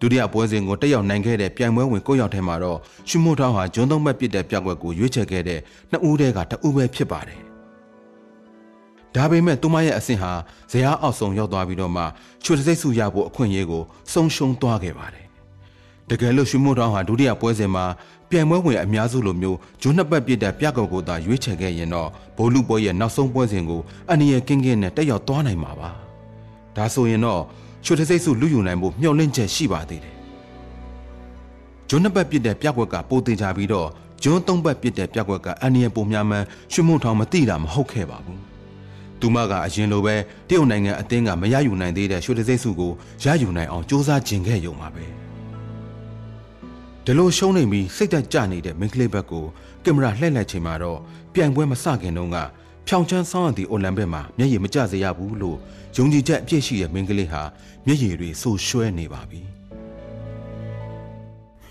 [0.00, 5.60] ဒုတိယပွဲစဉ်ကိုတက်ရောက်နိုင်ခဲ့တဲ့ပြိုင်ပွဲဝင်ကိုရောက်ထဲမှာတော့ရှုမို့ထောင်းဟာဂျွန်းသုံးဘက်ပစ်တဲ့ပြောက်ွက်ကိုရွေးချယ်ခဲ့တဲ့
[5.90, 7.40] နှစ်ဦးတည်းကတဦးပဲဖြစ်ပါတယ်။
[9.14, 10.32] ဒါပေမဲ့သူမရဲ့အဆင့်ဟာ
[10.70, 12.02] ဇရာအောက်ဆုံးရောက်သွားပြီးတော့မှ
[12.44, 13.82] ချွေတစိတ်စုရဖို့အခွင့်အရေးကို
[14.12, 15.26] ဆုံးရှုံးသွားခဲ့ပါတယ်။
[16.10, 17.84] တကယ်လို့ရှုမို့ထောင်းဟာဒုတိယပွဲစဉ်မှာ
[18.30, 25.90] ပြိုင်ပွဲဝင်အများစုလိုမျိုးဂျွန်းနှစ်ပတ်ပစ်တဲ့ပြက်ကွက်ကိုသာရွေးချယ်ခဲ့ရင်တော့ဘိုလ်လူပွဲရဲ့နောက်ဆုံးပွဲစဉ်ကိုအနည်းငယ်ကင်းကင်းနဲ့တက်ရောက်သွားနိုင်မှာပါ။
[26.76, 27.42] ဒါဆိုရင်တော့
[27.84, 30.16] ချွေတစိတ်စုလူယူနိုင်ဖို့မျှော်လင့်ချက်ရှိပါသေးတယ်။
[31.88, 33.88] ဂျွန်းနှစ်ပတ်ပစ်တဲ့ပြက်ကွက်ကပိုသေးကြပြီးတော့
[34.22, 38.40] ဂျွန်းသုံးပတ်ပစ်တဲ့ပြက်ကွက်ကအနည်းငယ်ပုံများမှန်းရွှေမုံထောင်မသိတာမဟုတ်ခဲ့ပါဘူး။
[39.20, 40.16] သူမကအရင်လိုပဲ
[40.48, 42.92] တရုတ်နိုင်ငံအသင်းကမရယူနိုင်သေးတဲ့ရွှေတစိတ်စုကို
[43.24, 45.04] ရယူနိုင်အောင်စ조사ကျင်ခဲ့ရုံပါပဲ။
[47.04, 49.44] ဒီလိုရှုံးနေပြီးစိတ်သက်ကြနေတဲ့မင်းကလေးဘက်ကို
[49.84, 50.98] ကင်မရာလှည့်လိုက်ချိန်မှာတော့
[51.34, 52.38] ပြိုင်ပွဲမစခင်တုန်းက
[52.86, 55.58] ဖြောင်ချမ်းဆောင်းရသည့်အိုလံပစ်မှာမျက်ရည်မကျစေရဘူးလို့
[55.96, 57.42] ယုံကြည်ချက်အပြည့်ရှိတဲ့မိန်းကလေးဟာ
[57.86, 59.40] မျက်ရည်တွေဆူရွှဲနေပါပြီ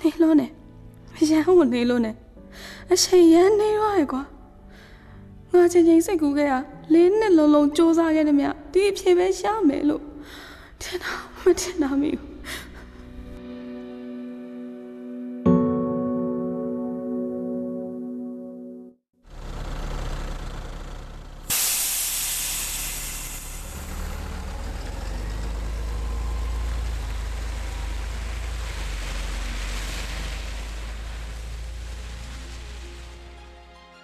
[0.01, 0.51] နေလို့နဲ့
[1.29, 2.15] ရန်ကိုနေလို့နဲ့
[2.91, 4.23] အချိန်ရန်နေရောရကွာ
[5.51, 6.53] ငါချင်းချင်းစိတ်ကူးခဲ့ရ
[6.93, 10.03] လေးနှစ်လုံးလုံးစူးစမ်းခဲ့တယ်မြဒီအဖြေပဲရမယ်လို့
[10.81, 12.28] ထင်တာမထင်တာမိဘူး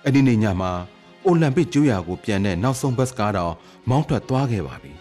[0.07, 0.71] အဲ့ဒီနေ့ညမှာ
[1.25, 3.53] အိုလံပစ်ကျွေးရာကိုပြန်တဲ့နောက်ဆုံးဘတ်စ်ကားတော့
[3.89, 4.93] မောင်းထွက်သွားခဲ့ပါပြီ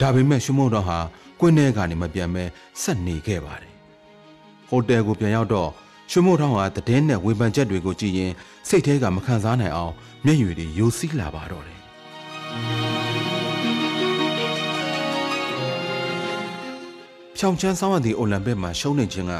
[0.00, 0.98] ဒါပေမဲ့ရှမုံတော်ဟာ
[1.40, 2.44] ကွင်းထဲကနေမပြန်မဲ
[2.82, 3.72] ဆက်နေခဲ့ပါတယ်
[4.68, 5.70] ဟိုတယ်ကိုပြန်ရောက်တော့
[6.10, 8.32] ရှမုံတော်ဟာတည်င်းနဲ့ဝေဖန်ချက်တွေကိုကြည့်ရင်
[8.68, 9.92] စိတ်ထဲကမခံစားနိုင်အောင်
[10.24, 11.80] မျက်ရည်တွေယိုစီးလာပါတော့တယ်
[17.36, 19.34] ဖြောင်ချမ်းဆောင်ရသည့်အိုလံပစ်မှာရှုံးနေခြင်းက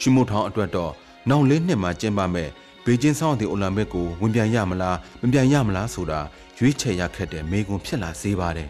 [0.00, 0.92] ရှမုံထောင်အတွက်တော့
[1.30, 2.48] နောက်လေးနှစ်မှာကျင်းပမဲ့
[2.84, 6.20] ဘေကျင်းဆောင်ရသည့်အိုလံပစ်ကိုဝင်ပြန်ရမလားမပြန်ရမလားဆိုတာ
[6.58, 8.68] ရွေးချယ်ရခက်တဲ့မေကွန်ဖြစ်လာစေပါတယ်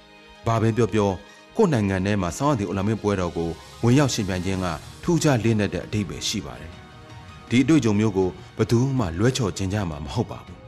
[0.46, 1.10] ။ဘာပဲပြောပြော
[1.56, 3.50] ကိုယ့်နိုင်ငံထဲမှာဆောင်ရသည့်အိုလံပစ်ပွဲတော်ကို
[3.82, 4.66] ဝင်ရောက်ရှင်ပြိုင်ခြင်းက
[5.02, 6.72] ထူးခြားလေးနက်တဲ့အဓိပ္ပာယ်ရှိပါတယ်။
[7.48, 10.58] ဒီအတွေ့အကြုံမျိုးကိုဘယ်သူမှလွဲချော်ခြင်းကြမှာမဟုတ်ပါဘူး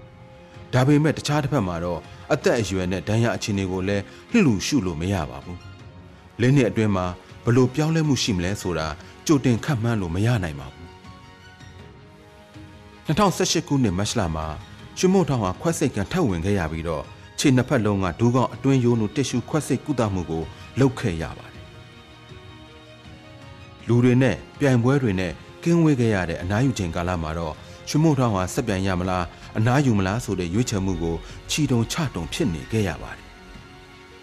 [0.73, 2.01] ။ဒါပေမဲ့တခြားတစ်ဖက်မှာတော့
[2.33, 5.59] အသက်အရွယ်နဲ့ဒဏ်ရာအခြေအနေကိုလည်းလှလူရှုလို့မရပါဘူး။
[6.41, 7.07] လင်းနှစ်အတွင်းမှာ
[7.45, 8.87] ဘလို့ပြောင်းလဲမှုရှိမလဲဆိုတာ
[9.27, 10.76] ကြိုတင်ခန့်မှန်းလို့မရနိုင်ပါဘူး။
[13.09, 14.47] 2018ခုနှစ်မတ်လမှာ
[14.99, 17.05] ရွှေမို့ထောင်ဟာခွက်စိတ်ကန်ထပ်ဝင်ခဲ့ရပြီးတော့
[17.39, 20.43] ခြေနှစ်ဖက်လုံးကဒူးကောင်းအတွင်းရိုးလိုတစ်ရှူခွက်စိတ်ကုသမှုကို
[20.81, 21.65] လုပ်ခဲ့ရပါတယ်။
[23.87, 27.55] လူတွေနဲ့ပြိုင်ပွဲတွေနဲ့ကင်းဝေးခဲ့ရတဲ့အနားယူချိန်ကာလမှာတော့
[27.89, 29.25] ရွှေမို့ထောင်ဟာဆက်ပြန်ရမလား
[29.59, 31.17] အနားယူမလားဆိုတဲ့ရွေးချယ်မှုကို
[31.51, 33.25] ချီတုံချတုံဖြစ်နေခဲ့ရပါတယ်။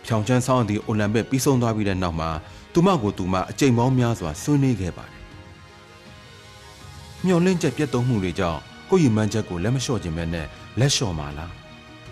[0.05, 2.29] ဖြောင်ချမ်းဆောင်သည့်အိုလံပစ်ပြီးဆုံးသွားပြီးတဲ့နောက်မှာ
[2.73, 5.21] သူမကိုသူမအကြိမ်ပေါင်းများစွာဆွေးနွေးခဲ့ပါတယ်။
[7.25, 8.61] မျောလင့်ချက်ပြတ်သုံးမှုတွေကြောင့်
[8.93, 10.47] ကိုယ့်ရည်မှန်းချက်ကိုလက်မလျှော့ခြင်းပဲနဲ့
[10.79, 11.51] လက်လျှော့မှာလား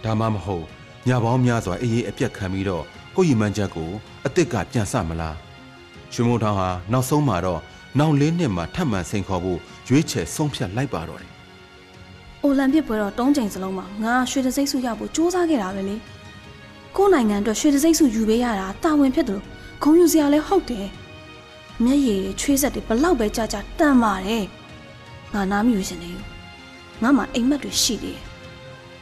[0.03, 0.65] ဒါမှမဟုတ်
[1.07, 2.83] ညာပေါင်းများစွာအေးအေးအပြက်ခံပြီးတော့
[3.15, 3.89] ကိုယ့်ရည်မှန်းချက်ကို
[4.25, 5.35] အစ်စ်ကပြန်ဆမလား
[6.13, 7.61] ရွှေမိုးထောင်ဟာနောက်ဆုံးမှာတော့
[7.99, 11.31] နောက်လေးနှစ်မှာထပ်မံစိန်ခေါ်ဖို့ရွေးချယ်ဆုံးဖြတ်လိုက်ပါတော့တယ်
[12.43, 15.95] အိုလံပစ်ပွဲတော့တုံးချိန်စလုံးမှာငါရွှေတစိမ့်စုရဖို့စူးစမ်းခဲ့တာပဲလေ
[16.97, 19.43] ကိုယ့်နိုင်ငံအတွက်ရွှေတစိမ့်စုယူပေးရတာတာဝန်ဖြစ်တယ်လို့
[19.83, 20.87] ဂုံယူစရာလည်းဟုတ်တယ်
[21.83, 24.45] မျက်ရည်တွေချွေးဆက်တွေဘလောက်ပဲကြာကြာတန်ပါတယ်
[25.33, 26.30] ငါနားမယူရှင်နေဘူး
[27.03, 28.25] ငါမှအိမ်မက်တွေရှိသေးတယ်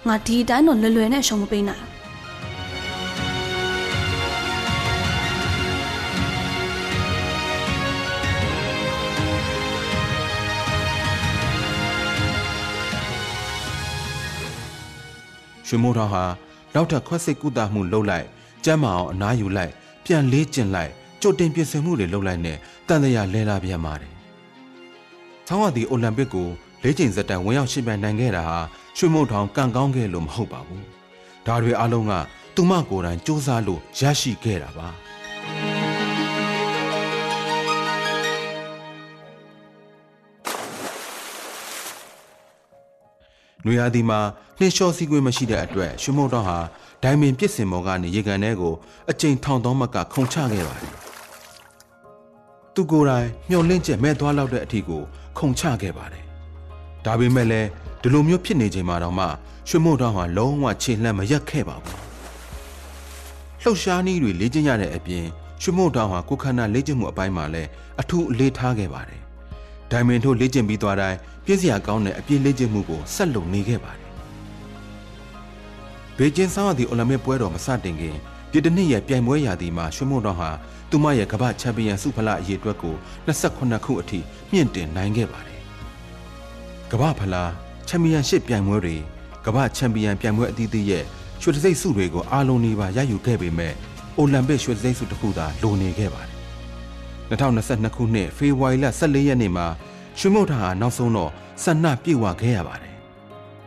[0.07, 1.99] ငါဒီအတိုင်းတော့လွယ်လွယ်နဲ့ရှုံမပေးနိုင်ဘူး
[15.67, 16.23] ရွှေမိုးထောင်ဟာ
[16.73, 18.27] နောက်ထပ်ခွက်စိတ်ကုသမှုလုပ်လိုက်
[18.65, 19.73] ကျမ်းမာအောင်အနားယူလိုက်
[20.05, 22.57] ပြန်လေးကျင်လိုက်ကြိုတင်ပြင်ဆင်မှုတွေလုပ်လိုက်နဲ့
[22.87, 24.13] တန်တရာလဲလာပြန်ပါတယ်။
[25.47, 26.49] ဆောင်းရသည့်အိုလံပစ်ကို
[26.83, 28.57] လေးချိန်စက်တန်ဝင်ရောက်ရှင်ပြိုင်နိုင်ခဲ့တာဟာ
[28.97, 30.83] ရွှေမိုးထောင်ကံကောင်းခဲ့လို့မဟုတ်ပါဘူး။
[31.47, 32.13] ဒါတွေအလုံးက
[32.55, 34.87] သူမကိုယ်တိုင်စူးစမ်းလို့ရရှိခဲ့တာပါ။
[43.65, 44.19] နွေရာသီမှာ
[44.59, 46.57] နှင်းလျှောစီးကွေးမရှိတဲ့အတွက်ရွှေမုတ်တော်ဟာ
[47.03, 48.73] ဒိုင်မင်ပြစ်စင်မော်ကနေရေကန်ထဲကို
[49.09, 50.93] အကြိမ်ထောင်သောမကခုန်ချခဲ့ပါတယ်။
[52.73, 55.01] သူကိုယ်တိုင်မျောလင့်ချက်မဲ့သွားလောက်တဲ့အထီကို
[55.37, 56.23] ခုန်ချခဲ့ပါတယ်။
[57.05, 57.67] ဒါပေမဲ့လည်း
[58.01, 59.25] ဒီလိုမျိုးဖြစ်နေချိန်မှာတော့မှ
[59.69, 61.97] ရွှေမုတ်တော်ဟာလုံးဝခြေလှမ်းမရက်ခဲ့ပါဘူး။
[63.61, 65.25] လှုပ်ရှားနည်းတွေလေ့ကျင့်ရတဲ့အပြင်
[65.61, 67.69] ရွှေမုတ်တော်ဟာကိုယ်ခန္ဓာလေ့ကျင့်မှုအပိုင်းမှာလည်း
[68.01, 69.21] အထူးအလေးထားခဲ့ပါတယ်။
[69.91, 74.09] ဒိုင်မင်ထိုးလေ့ကျင့်ပြီးသွားတိုင်းပြည့်စရာကောင်းတဲ့အပြည့်လေ့ကျင့်မှုကိုဆက်လုပ်နေခဲ့ပါတယ်။
[76.17, 78.15] ဘေကျင်းဆောင်ရသည့်အိုလံပစ်ပွဲတော်မစတင်ခင်
[78.51, 80.49] ပြည်တစ်နှစ်ရဲ့ပြိုင်ပွဲရာသီမှာရွှေမုံတော်ဟာ
[80.89, 84.19] သူမရဲ့ကမ္ဘာချန်ပီယံစုဖလားအရေးအတွက်ကို28ခုအထိ
[84.51, 85.58] မြင့်တင်နိုင်ခဲ့ပါတယ်။
[86.91, 87.51] ကမ္ဘာဖလား
[87.87, 88.95] ချန်ပီယံရှစ်ပြိုင်ပွဲတွေ
[89.45, 91.03] ကမ္ဘာချန်ပီယံပြိုင်ပွဲအသီးသီးရဲ့
[91.41, 93.73] ရွှေတံဆိပ်စုတွေကိုအားလုံးနေပါရယူခဲ့ပေမဲ့
[94.17, 96.35] အိုလံပစ်ရွှေတံဆိပ်စုတစ်ခုသာလိုနေခဲ့ပါတယ်။
[97.29, 99.67] 2022ခုနှစ်ဖေဖော်ဝါရီလ14ရက်နေ့မှာ
[100.19, 101.31] ရွှေမုတ်ထာဟာနောက်ဆုံးတော့
[101.63, 102.95] ဆန္ဒပြည့်ဝခဲ့ရပါတယ်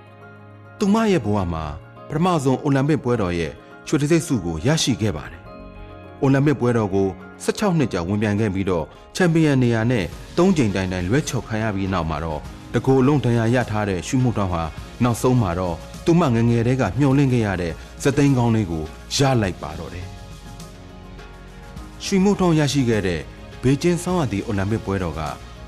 [0.79, 1.65] ။သူမရဲ့ဘဝမှာ
[2.09, 3.53] ပထမဆုံးအိုလံပစ်ပွဲတော်ရဲ့
[3.87, 5.43] ရွှေတံဆိပ်ဆုကိုရရှိခဲ့ပါတယ်။
[6.23, 7.09] အိုလံပစ်ပွဲတော်ကို
[7.45, 10.05] 16နှစ်ကြာဝင်ပြိုင်ခဲ့ပြီးတော့ချန်ပီယံနေရာနဲ့
[10.37, 12.43] 3ချိန်တိုင်တိုင်လွဲချော်ခံရပြီးနောက်မှာတော့
[12.75, 14.63] တကူလုံးဒဏ်ရာရထားတဲ့ရွှေမုတ်ထာဟာ
[15.03, 18.85] နောက်ဆုံးမှာတော့သူမငယ်ငယ်တည်းကမျောလင့်ခဲ့ရတဲ့စသိန်းကောင်းလေးကို
[19.17, 20.07] ရလိုက်ပါတော့တယ်။
[22.05, 23.21] ရွှေမိုးထောင်ရရှိခဲ့တဲ့
[23.63, 25.21] ဘေကျင်းဆောင်းရသည့်အိုလံပစ်ပွဲတော်က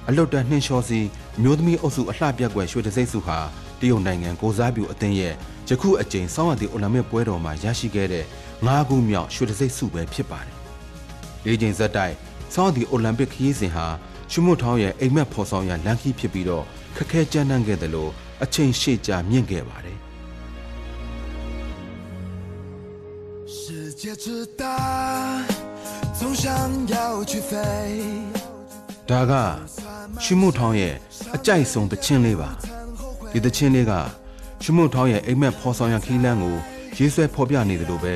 [0.09, 1.01] အလွတ်တန်းနှင်းလျှောစီ
[1.39, 3.39] အမျိုးသမီးအုပ်စုအလှပြက်ကွယ်ရွှေတံဆိပ်စုဟာ
[3.81, 5.35] တရုတ်နိုင်ငံကိုစားပြုအသင်းရဲ့
[5.69, 8.25] ယခုအကြိမ်ဆောင်းရာသီအိုလံပစ်ပွဲတော်မှာရရှိခဲ့တဲ့
[8.67, 10.57] ၅ခုမြောက်ရွှေတံဆိပ်ဆုပဲဖြစ်ပါတယ်။
[11.45, 12.15] လေးချိန်ဇက်တိုက်
[12.55, 13.87] ဆောင်းရာသီအိုလံပစ်ခရီးစဉ်ဟာ
[14.32, 16.64] ရှုမွတ်ထောင်းရဲ့အိမ်မက်ဖော်ဆောင်ရလမ်းခီးဖြစ်ပြီးတော့
[16.96, 18.12] ခက်ခဲကြမ်းတမ်းခဲ့တယ်လို့
[18.44, 19.98] အချိန်ရှည်ကြာမြင့်ခဲ့ပါတယ်
[23.56, 24.26] 世界之
[24.62, 24.64] 大，
[26.18, 26.44] 总想
[26.94, 26.96] 要
[27.30, 27.52] 去飞。
[29.10, 29.34] ဒါက
[30.24, 30.96] ရှုမွတ်ထောင်းရဲ့
[31.36, 32.50] အကြိုက်ဆုံးသချင်းလေးပါ
[33.32, 33.94] ဒီသချင်းလေးက
[34.64, 36.56] ရှုမွတ်ထောင်းရဲ့အိမ်မက်ဖော်ဆောင်ရခီးလန်းကို
[36.98, 38.16] ရေးဆွဲဖော်ပြနေတယ်လို့ပဲ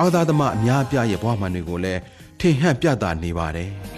[0.00, 2.00] အာသာသမားအများအပြားရဲ့ဘဝမှန်တွေကိုလည်း
[2.40, 3.70] ထင်ဟပ်ပြသနေပါတယ်